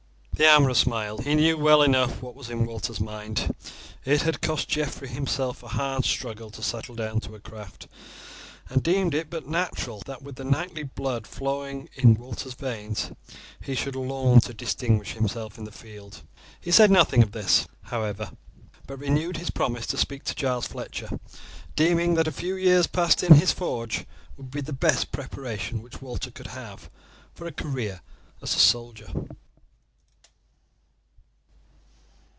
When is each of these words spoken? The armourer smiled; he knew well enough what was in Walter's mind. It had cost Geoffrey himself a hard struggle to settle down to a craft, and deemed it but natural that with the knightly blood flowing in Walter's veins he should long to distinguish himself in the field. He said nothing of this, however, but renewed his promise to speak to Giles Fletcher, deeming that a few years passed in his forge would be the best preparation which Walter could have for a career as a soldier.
The 0.33 0.49
armourer 0.51 0.73
smiled; 0.73 1.25
he 1.25 1.35
knew 1.35 1.55
well 1.55 1.83
enough 1.83 2.19
what 2.19 2.33
was 2.33 2.49
in 2.49 2.65
Walter's 2.65 2.99
mind. 2.99 3.53
It 4.03 4.23
had 4.23 4.41
cost 4.41 4.67
Geoffrey 4.69 5.07
himself 5.07 5.61
a 5.61 5.67
hard 5.67 6.03
struggle 6.03 6.49
to 6.49 6.63
settle 6.63 6.95
down 6.95 7.19
to 7.19 7.35
a 7.35 7.39
craft, 7.39 7.87
and 8.67 8.81
deemed 8.81 9.13
it 9.13 9.29
but 9.29 9.45
natural 9.45 10.01
that 10.07 10.23
with 10.23 10.37
the 10.37 10.43
knightly 10.43 10.81
blood 10.81 11.27
flowing 11.27 11.89
in 11.93 12.15
Walter's 12.15 12.55
veins 12.55 13.11
he 13.61 13.75
should 13.75 13.95
long 13.95 14.41
to 14.41 14.51
distinguish 14.51 15.11
himself 15.13 15.59
in 15.59 15.63
the 15.65 15.71
field. 15.71 16.23
He 16.59 16.71
said 16.71 16.89
nothing 16.89 17.21
of 17.21 17.33
this, 17.33 17.67
however, 17.83 18.31
but 18.87 18.97
renewed 18.97 19.37
his 19.37 19.51
promise 19.51 19.85
to 19.87 19.97
speak 19.97 20.23
to 20.23 20.33
Giles 20.33 20.65
Fletcher, 20.65 21.19
deeming 21.75 22.15
that 22.15 22.27
a 22.27 22.31
few 22.31 22.55
years 22.55 22.87
passed 22.87 23.21
in 23.21 23.35
his 23.35 23.51
forge 23.51 24.07
would 24.37 24.49
be 24.49 24.61
the 24.61 24.73
best 24.73 25.11
preparation 25.11 25.83
which 25.83 26.01
Walter 26.01 26.31
could 26.31 26.47
have 26.47 26.89
for 27.35 27.45
a 27.45 27.51
career 27.51 28.01
as 28.41 28.55
a 28.55 28.59
soldier. 28.59 29.11